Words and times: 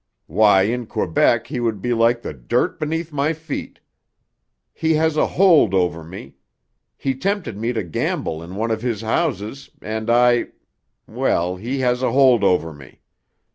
Why 0.25 0.63
in 0.63 0.87
Quebec 0.87 1.45
he 1.45 1.59
would 1.59 1.79
be 1.79 1.93
like 1.93 2.23
the 2.23 2.33
dirt 2.33 2.79
beneath 2.79 3.13
my 3.13 3.33
feet. 3.33 3.79
He 4.73 4.95
has 4.95 5.15
a 5.15 5.27
hold 5.27 5.75
over 5.75 6.03
me; 6.03 6.37
he 6.97 7.13
tempted 7.13 7.55
me 7.55 7.71
to 7.71 7.83
gamble 7.83 8.41
in 8.41 8.55
one 8.55 8.71
of 8.71 8.81
his 8.81 9.01
houses, 9.01 9.69
and 9.79 10.09
I 10.09 10.47
well, 11.05 11.55
he 11.55 11.81
has 11.81 12.01
a 12.01 12.11
hold 12.13 12.43
over 12.43 12.73
me. 12.73 13.01